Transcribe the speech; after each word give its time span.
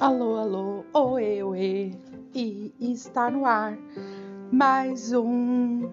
Alô, 0.00 0.36
alô, 0.36 0.84
oê, 0.92 1.42
oê, 1.42 1.90
e 2.32 2.72
está 2.80 3.28
no 3.28 3.44
ar 3.44 3.76
mais 4.52 5.12
um 5.12 5.90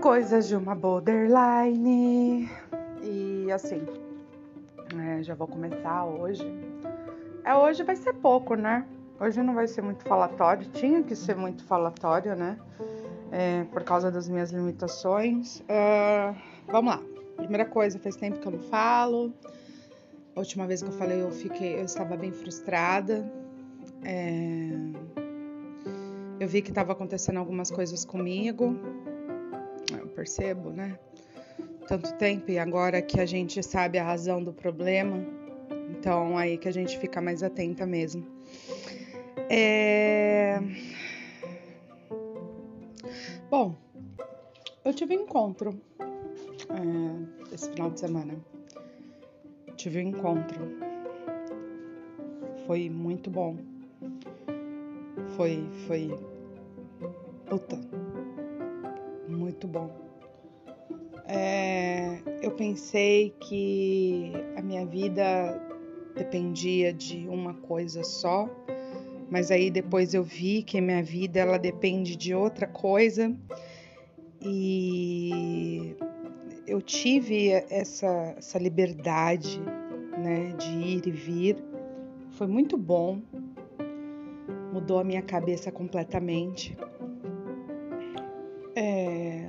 Coisas 0.00 0.48
de 0.48 0.56
uma 0.56 0.74
Borderline. 0.74 2.48
E 3.02 3.52
assim, 3.52 3.84
é, 4.98 5.22
já 5.22 5.34
vou 5.34 5.46
começar 5.46 6.06
hoje. 6.06 6.50
É, 7.44 7.54
hoje 7.54 7.82
vai 7.82 7.94
ser 7.94 8.14
pouco, 8.14 8.54
né? 8.54 8.86
Hoje 9.20 9.42
não 9.42 9.54
vai 9.54 9.66
ser 9.66 9.82
muito 9.82 10.04
falatório, 10.04 10.66
tinha 10.70 11.02
que 11.02 11.14
ser 11.14 11.36
muito 11.36 11.62
falatório, 11.62 12.34
né? 12.34 12.58
É, 13.32 13.64
por 13.64 13.84
causa 13.84 14.10
das 14.10 14.30
minhas 14.30 14.50
limitações. 14.50 15.60
Uh, 15.60 16.34
vamos 16.68 16.94
lá. 16.94 17.02
Primeira 17.36 17.66
coisa, 17.66 17.98
faz 17.98 18.16
tempo 18.16 18.38
que 18.38 18.48
eu 18.48 18.52
não 18.52 18.60
falo. 18.60 19.30
A 20.36 20.40
última 20.40 20.66
vez 20.66 20.82
que 20.82 20.88
eu 20.88 20.92
falei, 20.92 21.22
eu 21.22 21.30
fiquei, 21.30 21.80
eu 21.80 21.86
estava 21.86 22.14
bem 22.14 22.30
frustrada. 22.30 23.24
É... 24.04 24.68
Eu 26.38 26.46
vi 26.46 26.60
que 26.60 26.68
estava 26.68 26.92
acontecendo 26.92 27.38
algumas 27.38 27.70
coisas 27.70 28.04
comigo. 28.04 28.76
Eu 29.90 30.06
percebo, 30.08 30.68
né? 30.68 30.98
Tanto 31.88 32.12
tempo 32.18 32.50
e 32.50 32.58
agora 32.58 33.00
que 33.00 33.18
a 33.18 33.24
gente 33.24 33.62
sabe 33.62 33.96
a 33.96 34.04
razão 34.04 34.44
do 34.44 34.52
problema, 34.52 35.24
então 35.88 36.36
aí 36.36 36.58
que 36.58 36.68
a 36.68 36.72
gente 36.72 36.98
fica 36.98 37.18
mais 37.18 37.42
atenta 37.42 37.86
mesmo. 37.86 38.26
É... 39.48 40.60
Bom, 43.48 43.74
eu 44.84 44.92
tive 44.92 45.16
um 45.16 45.22
encontro 45.22 45.80
é, 45.98 47.54
esse 47.54 47.70
final 47.70 47.90
de 47.90 48.00
semana 48.00 48.55
tive 49.76 49.98
um 49.98 50.08
encontro. 50.08 50.58
Foi 52.66 52.90
muito 52.90 53.30
bom. 53.30 53.56
Foi, 55.36 55.62
foi. 55.86 56.18
Puta. 57.48 57.78
Muito 59.28 59.68
bom. 59.68 59.90
É, 61.28 62.18
eu 62.42 62.52
pensei 62.52 63.34
que 63.40 64.32
a 64.56 64.62
minha 64.62 64.86
vida 64.86 65.60
dependia 66.16 66.92
de 66.92 67.28
uma 67.28 67.54
coisa 67.54 68.02
só, 68.02 68.48
mas 69.28 69.50
aí 69.50 69.70
depois 69.70 70.14
eu 70.14 70.22
vi 70.22 70.62
que 70.62 70.78
a 70.78 70.82
minha 70.82 71.02
vida 71.02 71.40
ela 71.40 71.58
depende 71.58 72.16
de 72.16 72.34
outra 72.34 72.66
coisa 72.66 73.36
e 74.40 75.96
eu 76.66 76.82
tive 76.82 77.50
essa, 77.70 78.34
essa 78.36 78.58
liberdade 78.58 79.60
né, 80.18 80.52
de 80.58 80.70
ir 80.70 81.06
e 81.06 81.10
vir. 81.10 81.56
Foi 82.32 82.46
muito 82.46 82.76
bom, 82.76 83.22
mudou 84.72 84.98
a 84.98 85.04
minha 85.04 85.22
cabeça 85.22 85.70
completamente. 85.70 86.76
É, 88.74 89.48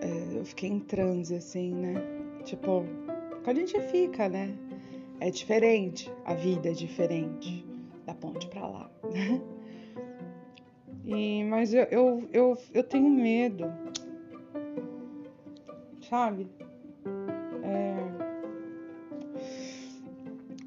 é, 0.00 0.38
eu 0.38 0.44
fiquei 0.44 0.70
em 0.70 0.80
transe, 0.80 1.34
assim, 1.34 1.72
né? 1.72 1.94
Tipo, 2.44 2.84
a 3.44 3.54
gente 3.54 3.78
fica, 3.82 4.28
né? 4.28 4.56
É 5.20 5.30
diferente, 5.30 6.12
a 6.24 6.34
vida 6.34 6.68
é 6.68 6.72
diferente 6.72 7.64
da 8.04 8.14
ponte 8.14 8.46
para 8.48 8.66
lá, 8.66 8.90
né? 9.12 9.40
E, 11.06 11.44
mas 11.44 11.72
eu, 11.72 11.84
eu, 11.84 12.28
eu, 12.32 12.58
eu 12.74 12.82
tenho 12.82 13.08
medo 13.08 13.72
sabe? 16.08 16.48
É... 17.62 18.26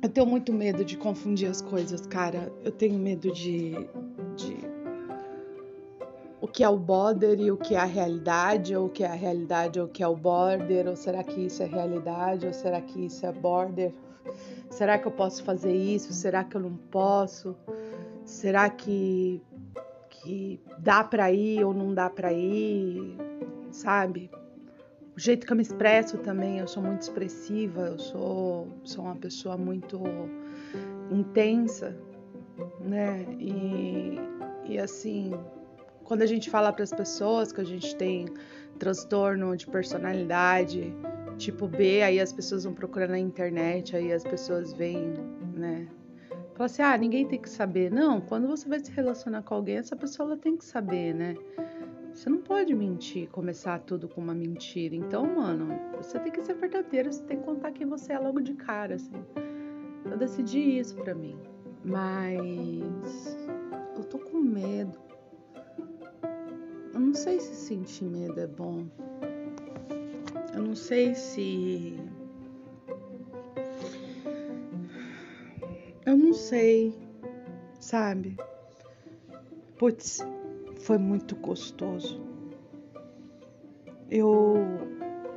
Eu 0.02 0.10
tenho 0.10 0.26
muito 0.26 0.54
medo 0.54 0.86
de 0.86 0.98
confundir 0.98 1.50
as 1.50 1.62
coisas, 1.62 2.06
cara. 2.08 2.52
Eu 2.64 2.72
tenho 2.72 2.98
medo 2.98 3.32
de, 3.34 3.72
de 4.36 4.58
o 6.40 6.48
que 6.48 6.64
é 6.64 6.70
o 6.70 6.78
border 6.78 7.40
e 7.40 7.52
o 7.52 7.58
que 7.58 7.76
é 7.76 7.80
a 7.80 7.86
realidade, 7.86 8.76
ou 8.76 8.86
o 8.86 8.90
que 8.90 9.04
é 9.04 9.08
a 9.08 9.14
realidade 9.14 9.80
ou 9.80 9.88
o 9.88 9.90
que 9.90 10.02
é 10.02 10.08
o 10.08 10.16
border, 10.16 10.88
ou 10.88 10.96
será 10.96 11.24
que 11.24 11.46
isso 11.46 11.62
é 11.62 11.66
realidade, 11.66 12.48
ou 12.48 12.54
será 12.54 12.80
que 12.82 13.06
isso 13.06 13.26
é 13.26 13.32
border? 13.32 13.94
Será 14.70 14.98
que 14.98 15.08
eu 15.08 15.12
posso 15.12 15.44
fazer 15.44 15.74
isso? 15.74 16.14
Será 16.14 16.44
que 16.44 16.56
eu 16.56 16.62
não 16.62 16.76
posso? 16.76 17.56
Será 18.24 18.70
que 18.70 19.42
que 20.10 20.60
dá 20.78 21.04
para 21.04 21.32
ir 21.32 21.64
ou 21.64 21.74
não 21.74 21.94
dá 21.94 22.10
para 22.10 22.34
ir, 22.34 23.16
sabe? 23.72 24.30
O 25.20 25.22
jeito 25.22 25.46
que 25.46 25.52
eu 25.52 25.58
me 25.58 25.62
expresso 25.62 26.18
também, 26.20 26.60
eu 26.60 26.68
sou 26.68 26.82
muito 26.82 27.02
expressiva, 27.02 27.88
eu 27.88 28.00
sou, 28.00 28.70
sou 28.86 29.04
uma 29.04 29.18
pessoa 29.18 29.58
muito 29.58 30.02
intensa, 31.12 31.94
né? 32.80 33.26
E, 33.38 34.18
e 34.64 34.80
assim, 34.80 35.34
quando 36.06 36.22
a 36.22 36.26
gente 36.26 36.50
fala 36.50 36.72
para 36.72 36.84
as 36.84 36.94
pessoas 36.94 37.52
que 37.52 37.60
a 37.60 37.66
gente 37.66 37.94
tem 37.98 38.28
transtorno 38.80 39.58
de 39.58 39.68
personalidade 39.68 40.96
tipo 41.38 41.68
B, 41.68 42.02
aí 42.02 42.18
as 42.18 42.32
pessoas 42.32 42.64
vão 42.64 42.74
procurar 42.74 43.10
na 43.10 43.20
internet, 43.20 43.98
aí 43.98 44.14
as 44.14 44.24
pessoas 44.24 44.72
veem, 44.72 45.16
né? 45.54 45.86
Fala 46.60 46.66
assim, 46.66 46.82
ah, 46.82 46.98
ninguém 46.98 47.26
tem 47.26 47.40
que 47.40 47.50
saber. 47.50 47.90
Não, 47.90 48.20
quando 48.20 48.46
você 48.46 48.68
vai 48.68 48.82
se 48.82 48.92
relacionar 48.92 49.44
com 49.44 49.54
alguém, 49.54 49.78
essa 49.78 49.96
pessoa 49.96 50.28
ela 50.28 50.38
tem 50.38 50.58
que 50.58 50.66
saber, 50.66 51.16
né? 51.16 51.34
Você 52.14 52.30
não 52.30 52.40
pode 52.40 52.76
mentir, 52.76 53.30
começar 53.30 53.80
tudo 53.80 54.10
com 54.10 54.20
uma 54.20 54.34
mentira. 54.34 54.94
Então, 54.94 55.26
mano, 55.26 55.70
você 55.96 56.20
tem 56.20 56.30
que 56.30 56.42
ser 56.42 56.56
verdadeiro, 56.56 57.14
você 57.14 57.24
tem 57.24 57.38
que 57.40 57.46
contar 57.46 57.72
quem 57.72 57.88
você 57.88 58.12
é 58.12 58.20
logo 58.20 58.42
de 58.42 58.56
cara, 58.56 58.96
assim. 58.96 59.24
Eu 60.04 60.18
decidi 60.18 60.60
isso 60.60 60.98
pra 60.98 61.16
mim. 61.16 61.40
Mas 61.82 63.38
eu 63.96 64.04
tô 64.04 64.20
com 64.20 64.38
medo. 64.38 65.00
Eu 66.94 67.00
não 67.00 67.14
sei 67.14 67.40
se 67.40 67.56
sentir 67.56 68.04
medo 68.04 68.38
é 68.38 68.48
bom. 68.48 68.86
Eu 70.54 70.62
não 70.62 70.76
sei 70.76 71.16
se. 71.16 71.98
Eu 76.06 76.18
não 76.18 76.34
sei, 76.34 76.94
sabe? 77.80 78.38
Putz, 79.78 80.20
foi 80.80 80.98
muito 80.98 81.36
gostoso. 81.36 82.22
Eu 84.10 84.56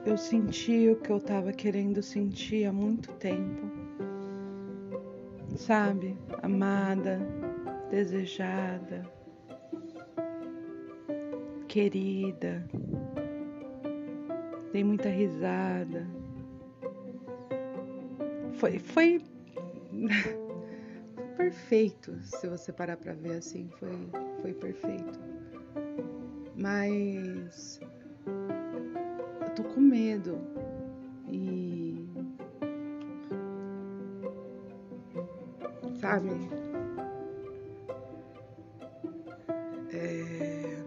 eu 0.04 0.16
senti 0.16 0.88
o 0.88 0.96
que 0.96 1.10
eu 1.10 1.18
estava 1.18 1.52
querendo 1.52 2.02
sentir 2.02 2.64
há 2.64 2.72
muito 2.72 3.12
tempo. 3.12 3.70
Sabe? 5.56 6.16
Amada, 6.42 7.20
desejada, 7.88 9.08
querida. 11.68 12.66
Dei 14.72 14.82
muita 14.82 15.08
risada. 15.08 16.06
Foi 18.54 18.78
foi 18.78 19.20
perfeito, 21.32 22.18
se 22.22 22.46
você 22.46 22.72
parar 22.72 22.96
para 22.96 23.12
ver 23.14 23.38
assim, 23.38 23.68
foi 23.78 23.90
foi 24.40 24.52
perfeito. 24.54 25.20
Mas 26.56 27.80
eu 29.40 29.54
tô 29.54 29.64
com 29.64 29.80
medo 29.80 30.38
e 31.28 32.06
sabe? 36.02 36.30
É... 39.92 40.82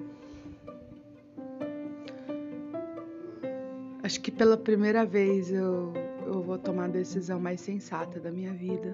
Acho 4.03 4.21
que 4.21 4.31
pela 4.31 4.57
primeira 4.57 5.05
vez 5.05 5.51
eu, 5.51 5.93
eu 6.27 6.41
vou 6.43 6.59
tomar 6.59 6.85
a 6.85 6.89
decisão 6.89 7.39
mais 7.39 7.61
sensata 7.61 8.19
da 8.19 8.31
minha 8.31 8.53
vida. 8.53 8.93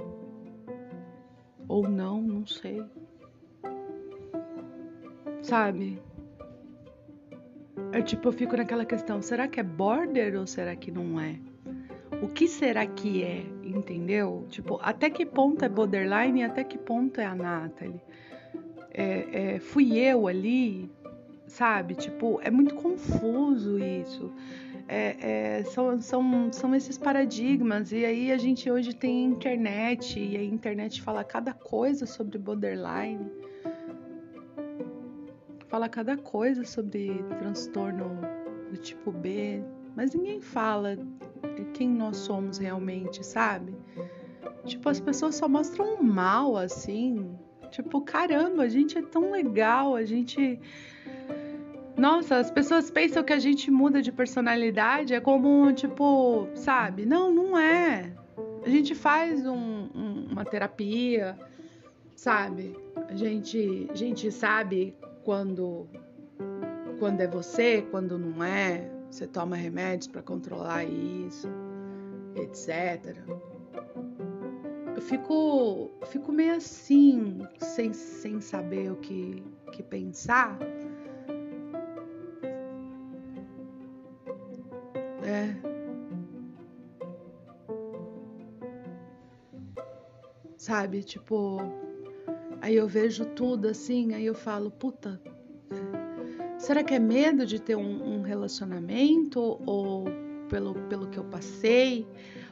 Ou 1.72 1.88
não, 1.88 2.22
não 2.22 2.46
sei. 2.46 2.84
Sabe? 5.42 6.02
É 7.94 8.02
tipo, 8.02 8.28
eu 8.28 8.34
fico 8.34 8.58
naquela 8.58 8.84
questão, 8.84 9.22
será 9.22 9.48
que 9.48 9.58
é 9.58 9.64
border 9.64 10.38
ou 10.38 10.46
será 10.46 10.76
que 10.76 10.92
não 10.92 11.18
é? 11.18 11.40
O 12.22 12.28
que 12.28 12.46
será 12.46 12.86
que 12.86 13.24
é, 13.24 13.46
entendeu? 13.64 14.46
Tipo, 14.50 14.80
até 14.82 15.10
que 15.10 15.26
ponto 15.26 15.64
é 15.64 15.70
borderline 15.70 16.42
e 16.42 16.44
até 16.44 16.62
que 16.66 16.78
ponto 16.78 17.22
é 17.22 17.26
a 17.26 17.34
Natalie? 17.34 18.02
É, 18.94 19.54
é, 19.54 19.60
fui 19.62 19.98
eu 19.98 20.28
ali, 20.28 20.92
sabe? 21.52 21.96
Tipo, 21.96 22.40
é 22.42 22.50
muito 22.50 22.76
confuso 22.76 23.78
isso. 23.78 24.32
É, 24.88 25.60
é, 25.60 25.64
são, 25.64 26.02
são, 26.02 26.52
são 26.52 26.76
esses 26.76 26.98
paradigmas. 26.98 27.92
E 27.92 28.04
aí 28.06 28.32
a 28.32 28.38
gente 28.38 28.70
hoje 28.70 28.94
tem 28.94 29.24
internet, 29.24 30.20
e 30.20 30.36
a 30.38 30.44
internet 30.44 31.02
fala 31.02 31.24
cada 31.24 31.54
coisa 31.54 32.06
sobre 32.06 32.38
borderline 32.38 33.30
fala 35.68 35.88
cada 35.88 36.18
coisa 36.18 36.66
sobre 36.66 37.24
transtorno 37.40 38.20
do 38.70 38.76
tipo 38.76 39.10
B, 39.10 39.64
mas 39.96 40.14
ninguém 40.14 40.42
fala 40.42 40.98
quem 41.74 41.90
nós 41.90 42.18
somos 42.18 42.58
realmente, 42.58 43.26
sabe? 43.26 43.74
Tipo, 44.66 44.90
as 44.90 45.00
pessoas 45.00 45.36
só 45.36 45.48
mostram 45.48 45.96
o 45.96 46.04
mal 46.04 46.58
assim. 46.58 47.36
Tipo, 47.72 48.02
caramba, 48.02 48.64
a 48.64 48.68
gente 48.68 48.98
é 48.98 49.02
tão 49.02 49.32
legal, 49.32 49.96
a 49.96 50.04
gente. 50.04 50.60
Nossa, 52.02 52.38
as 52.38 52.50
pessoas 52.50 52.90
pensam 52.90 53.24
que 53.24 53.32
a 53.32 53.38
gente 53.38 53.70
muda 53.70 54.02
de 54.02 54.12
personalidade, 54.12 55.14
é 55.14 55.20
como, 55.20 55.72
tipo, 55.72 56.48
sabe? 56.56 57.06
Não, 57.06 57.32
não 57.32 57.56
é. 57.56 58.12
A 58.66 58.68
gente 58.68 58.96
faz 58.96 59.46
um, 59.46 59.88
um, 59.94 60.28
uma 60.32 60.44
terapia, 60.44 61.38
sabe? 62.16 62.76
A 63.08 63.14
gente, 63.14 63.88
a 63.88 63.94
gente 63.94 64.32
sabe 64.32 64.96
quando, 65.24 65.88
quando 66.98 67.22
é 67.22 67.28
você, 67.28 67.86
quando 67.92 68.18
não 68.18 68.44
é. 68.44 68.90
Você 69.12 69.28
toma 69.28 69.56
remédios 69.56 70.08
para 70.08 70.24
controlar 70.24 70.84
isso, 70.84 71.48
etc. 72.36 73.16
Eu 74.96 75.02
fico, 75.04 75.92
fico 76.08 76.32
meio 76.32 76.56
assim, 76.56 77.46
sem, 77.60 77.94
sem 77.94 78.42
saber 78.42 78.92
o 78.92 78.96
que, 78.96 79.44
que 79.72 79.84
pensar. 79.84 80.58
Sabe, 90.72 91.04
tipo, 91.04 91.58
aí 92.62 92.78
eu 92.78 92.88
vejo 92.88 93.26
tudo 93.26 93.68
assim, 93.68 94.14
aí 94.14 94.26
eu 94.26 94.34
falo, 94.34 94.72
puta, 94.72 95.20
Será 96.58 96.82
que 96.82 96.94
é 96.94 97.00
medo 97.00 97.46
de 97.46 97.60
ter 97.60 97.76
um, 97.76 98.20
um 98.20 98.22
relacionamento 98.22 99.60
ou 99.66 100.06
pelo, 100.48 100.76
pelo 100.88 101.08
que 101.10 101.18
eu 101.18 101.26
passei? 101.26 102.08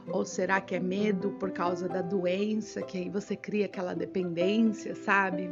Ou 0.05 0.25
será 0.25 0.59
que 0.59 0.75
é 0.75 0.81
medo 0.81 1.31
por 1.39 1.51
causa 1.51 1.87
da 1.87 2.01
doença, 2.01 2.81
que 2.81 2.97
aí 2.97 3.09
você 3.09 3.37
cria 3.37 3.67
aquela 3.67 3.93
dependência, 3.93 4.95
sabe? 4.95 5.49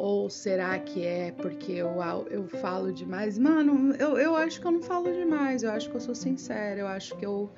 Ou 0.00 0.30
será 0.30 0.78
que 0.78 1.04
é 1.04 1.30
porque 1.30 1.72
eu, 1.72 1.90
eu 2.30 2.48
falo 2.48 2.90
demais? 2.90 3.38
Mano, 3.38 3.94
eu, 3.96 4.16
eu 4.16 4.34
acho 4.34 4.58
que 4.58 4.66
eu 4.66 4.70
não 4.70 4.80
falo 4.80 5.12
demais, 5.12 5.62
eu 5.62 5.70
acho 5.70 5.90
que 5.90 5.94
eu 5.94 6.00
sou 6.00 6.14
sincera, 6.14 6.80
eu 6.80 6.86
acho 6.86 7.14
que 7.18 7.26
eu, 7.26 7.50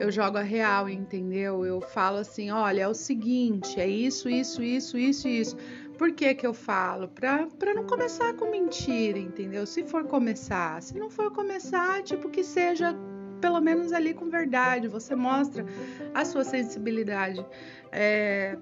eu 0.00 0.10
jogo 0.10 0.36
a 0.36 0.42
real, 0.42 0.88
entendeu? 0.88 1.64
Eu 1.64 1.80
falo 1.80 2.16
assim: 2.16 2.50
olha, 2.50 2.82
é 2.82 2.88
o 2.88 2.94
seguinte, 2.94 3.78
é 3.78 3.86
isso, 3.86 4.28
isso, 4.28 4.60
isso, 4.60 4.98
isso, 4.98 5.28
isso. 5.28 5.56
Por 5.96 6.10
que, 6.10 6.34
que 6.34 6.44
eu 6.44 6.52
falo? 6.52 7.06
Pra, 7.06 7.46
pra 7.60 7.72
não 7.72 7.84
começar 7.84 8.34
com 8.34 8.50
mentira, 8.50 9.16
entendeu? 9.16 9.64
Se 9.64 9.84
for 9.84 10.02
começar. 10.02 10.82
Se 10.82 10.98
não 10.98 11.08
for 11.08 11.30
começar, 11.30 12.02
tipo, 12.02 12.28
que 12.28 12.42
seja 12.42 12.92
pelo 13.40 13.60
menos 13.60 13.92
ali 13.92 14.12
com 14.14 14.28
verdade. 14.28 14.88
Você 14.88 15.14
mostra 15.14 15.64
a 16.12 16.24
sua 16.24 16.42
sensibilidade. 16.42 17.46
É, 17.92 18.58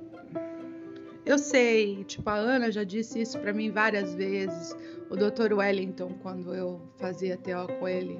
eu 1.25 1.39
sei, 1.39 2.05
tipo, 2.05 2.29
a 2.29 2.35
Ana 2.35 2.71
já 2.71 2.83
disse 2.83 3.21
isso 3.21 3.39
para 3.39 3.53
mim 3.53 3.71
várias 3.71 4.15
vezes. 4.15 4.77
O 5.09 5.17
Dr. 5.17 5.55
Wellington, 5.55 6.15
quando 6.23 6.55
eu 6.55 6.81
fazia 6.97 7.37
TO 7.37 7.73
com 7.79 7.87
ele, 7.87 8.19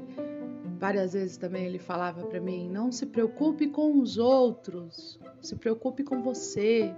várias 0.79 1.13
vezes 1.13 1.37
também 1.37 1.65
ele 1.65 1.79
falava 1.79 2.25
para 2.27 2.41
mim: 2.41 2.69
não 2.71 2.93
se 2.93 3.07
preocupe 3.07 3.69
com 3.69 3.99
os 3.99 4.19
outros, 4.19 5.19
se 5.41 5.57
preocupe 5.57 6.05
com 6.05 6.23
você. 6.23 6.95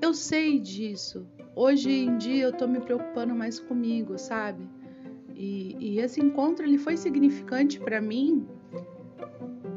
Eu 0.00 0.12
sei 0.14 0.58
disso. 0.58 1.26
Hoje 1.54 1.90
em 1.90 2.16
dia 2.16 2.44
eu 2.44 2.52
tô 2.52 2.66
me 2.66 2.80
preocupando 2.80 3.34
mais 3.34 3.60
comigo, 3.60 4.18
sabe? 4.18 4.68
E, 5.34 5.76
e 5.78 5.98
esse 5.98 6.20
encontro 6.20 6.64
ele 6.64 6.78
foi 6.78 6.96
significante 6.96 7.78
para 7.78 8.00
mim 8.00 8.46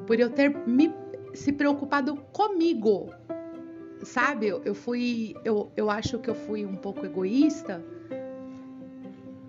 por 0.05 0.19
eu 0.19 0.29
ter 0.29 0.49
me 0.67 0.93
se 1.33 1.51
preocupado 1.51 2.15
comigo, 2.31 3.09
sabe? 4.03 4.47
Eu, 4.47 4.75
fui, 4.75 5.35
eu, 5.43 5.71
eu 5.75 5.89
acho 5.89 6.19
que 6.19 6.29
eu 6.29 6.35
fui 6.35 6.65
um 6.65 6.75
pouco 6.75 7.05
egoísta. 7.05 7.83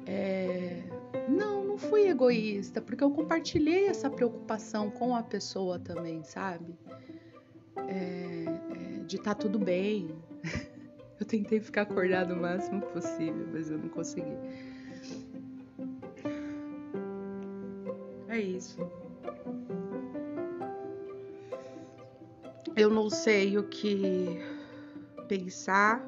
É... 0.07 0.83
Não, 1.29 1.65
não 1.65 1.79
fui 1.79 2.09
egoísta, 2.09 2.81
porque 2.81 3.03
eu 3.03 3.11
compartilhei 3.11 3.89
essa 3.89 4.09
preocupação 4.09 4.91
com 4.91 5.17
a 5.17 5.23
pessoa 5.23 5.79
também, 5.79 6.23
sabe? 6.23 6.75
É, 7.77 8.45
é, 8.47 9.05
de 9.05 9.17
estar 9.17 9.35
tá 9.35 9.43
tudo 9.43 9.59
bem, 9.59 10.11
eu 11.21 11.27
tentei 11.27 11.61
ficar 11.61 11.83
acordado 11.83 12.33
o 12.33 12.37
máximo 12.37 12.81
possível, 12.83 13.47
mas 13.53 13.71
eu 13.71 13.79
não 13.79 13.89
consegui. 13.89 14.37
É 18.29 18.39
isso. 18.39 18.79
Eu 22.77 22.91
não 22.91 23.09
sei 23.09 23.57
o 23.57 23.65
que 23.65 24.39
pensar. 25.27 26.07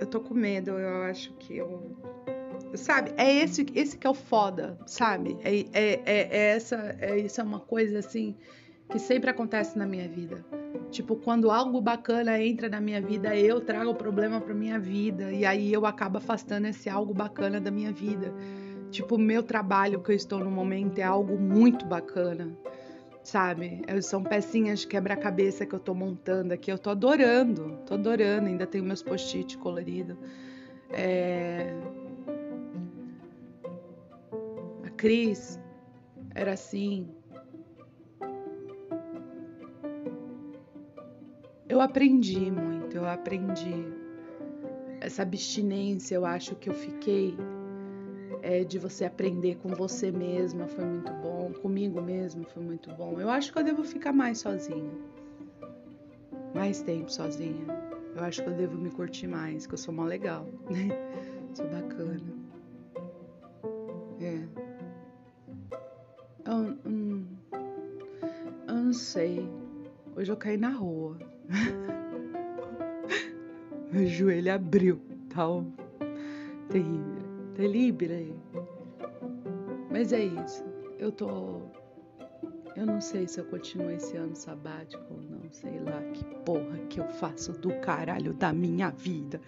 Eu 0.00 0.06
tô 0.06 0.20
com 0.20 0.34
medo, 0.34 0.72
eu 0.72 1.02
acho 1.04 1.32
que 1.34 1.58
eu. 1.58 1.96
Sabe, 2.74 3.12
é 3.16 3.32
esse, 3.36 3.64
esse 3.74 3.96
que 3.96 4.06
é 4.06 4.10
o 4.10 4.14
foda, 4.14 4.76
sabe? 4.84 5.38
É, 5.44 5.60
é, 5.60 6.02
é, 6.04 6.28
é 6.30 6.56
essa, 6.56 6.96
é, 7.00 7.18
isso 7.18 7.40
é 7.40 7.44
uma 7.44 7.60
coisa 7.60 8.00
assim 8.00 8.36
que 8.90 8.98
sempre 8.98 9.30
acontece 9.30 9.78
na 9.78 9.86
minha 9.86 10.08
vida. 10.08 10.44
Tipo, 10.90 11.14
quando 11.14 11.50
algo 11.50 11.80
bacana 11.80 12.42
entra 12.42 12.68
na 12.68 12.80
minha 12.80 13.00
vida, 13.00 13.36
eu 13.36 13.60
trago 13.60 13.90
o 13.90 13.94
problema 13.94 14.40
para 14.40 14.54
minha 14.54 14.78
vida 14.78 15.32
e 15.32 15.46
aí 15.46 15.72
eu 15.72 15.86
acabo 15.86 16.18
afastando 16.18 16.66
esse 16.66 16.90
algo 16.90 17.14
bacana 17.14 17.60
da 17.60 17.70
minha 17.70 17.92
vida. 17.92 18.34
Tipo, 18.90 19.16
o 19.16 19.18
meu 19.18 19.42
trabalho 19.42 20.02
que 20.02 20.10
eu 20.10 20.16
estou 20.16 20.40
no 20.40 20.50
momento 20.50 20.98
é 20.98 21.02
algo 21.02 21.38
muito 21.38 21.86
bacana, 21.86 22.56
sabe? 23.28 23.82
São 24.02 24.22
pecinhas 24.22 24.80
de 24.80 24.86
quebra-cabeça 24.86 25.66
que 25.66 25.74
eu 25.74 25.78
tô 25.78 25.94
montando 25.94 26.54
aqui, 26.54 26.72
eu 26.72 26.78
tô 26.78 26.90
adorando, 26.90 27.78
tô 27.84 27.94
adorando, 27.94 28.46
ainda 28.46 28.66
tenho 28.66 28.84
meus 28.84 29.02
post-it 29.02 29.58
coloridos. 29.58 30.16
É... 30.90 31.74
A 34.82 34.90
Cris 34.96 35.60
era 36.34 36.54
assim, 36.54 37.06
eu 41.68 41.82
aprendi 41.82 42.50
muito, 42.50 42.96
eu 42.96 43.06
aprendi. 43.06 43.84
Essa 45.00 45.22
abstinência, 45.22 46.14
eu 46.14 46.24
acho 46.24 46.56
que 46.56 46.70
eu 46.70 46.74
fiquei 46.74 47.36
é, 48.42 48.64
de 48.64 48.78
você 48.78 49.04
aprender 49.04 49.56
com 49.58 49.68
você 49.68 50.10
mesma 50.10 50.66
foi 50.66 50.84
muito 50.84 51.12
bom, 51.14 51.52
comigo 51.60 52.00
mesma 52.00 52.44
foi 52.44 52.62
muito 52.62 52.90
bom. 52.94 53.20
Eu 53.20 53.30
acho 53.30 53.52
que 53.52 53.58
eu 53.58 53.64
devo 53.64 53.84
ficar 53.84 54.12
mais 54.12 54.38
sozinha, 54.38 54.90
mais 56.54 56.80
tempo 56.82 57.10
sozinha. 57.10 57.66
Eu 58.14 58.24
acho 58.24 58.42
que 58.42 58.48
eu 58.48 58.54
devo 58.54 58.76
me 58.76 58.90
curtir 58.90 59.28
mais, 59.28 59.66
que 59.66 59.74
eu 59.74 59.78
sou 59.78 59.94
mó 59.94 60.04
legal, 60.04 60.46
né? 60.70 60.88
Sou 61.54 61.66
bacana. 61.68 62.20
É. 64.20 64.42
Eu, 66.44 66.76
hum, 66.84 67.24
eu 68.66 68.74
não 68.74 68.92
sei. 68.92 69.48
Hoje 70.16 70.30
eu 70.30 70.36
caí 70.36 70.56
na 70.56 70.70
rua. 70.70 71.18
Meu 73.92 74.06
joelho 74.06 74.52
abriu, 74.52 75.00
tal. 75.30 75.64
Terrível, 76.68 77.27
terrível. 77.58 78.36
Mas 79.90 80.12
é 80.12 80.24
isso. 80.24 80.64
Eu 80.98 81.10
tô. 81.10 81.60
Eu 82.76 82.86
não 82.86 83.00
sei 83.00 83.26
se 83.26 83.40
eu 83.40 83.44
continuo 83.46 83.90
esse 83.90 84.16
ano 84.16 84.36
sabático 84.36 85.02
ou 85.10 85.20
não. 85.20 85.50
Sei 85.50 85.80
lá 85.80 86.00
que 86.12 86.24
porra 86.44 86.78
que 86.88 87.00
eu 87.00 87.08
faço 87.08 87.52
do 87.52 87.70
caralho 87.80 88.32
da 88.32 88.52
minha 88.52 88.90
vida. 88.90 89.40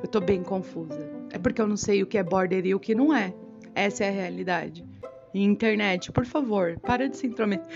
Eu 0.00 0.06
tô 0.06 0.20
bem 0.20 0.42
confusa. 0.42 1.10
É 1.32 1.38
porque 1.38 1.60
eu 1.60 1.66
não 1.66 1.76
sei 1.76 2.02
o 2.02 2.06
que 2.06 2.16
é 2.16 2.22
border 2.22 2.64
e 2.64 2.74
o 2.74 2.80
que 2.80 2.94
não 2.94 3.12
é. 3.12 3.34
Essa 3.74 4.04
é 4.04 4.08
a 4.08 4.12
realidade. 4.12 4.86
Internet, 5.34 6.12
por 6.12 6.24
favor, 6.24 6.78
para 6.80 7.08
de 7.08 7.16
se 7.16 7.26
intrometer 7.26 7.66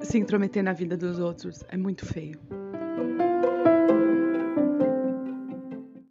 se 0.00 0.18
intrometer 0.18 0.64
na 0.64 0.72
vida 0.72 0.96
dos 0.96 1.20
outros 1.20 1.62
é 1.68 1.76
muito 1.76 2.04
feio. 2.04 2.40